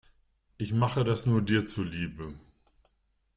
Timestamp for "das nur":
1.03-1.43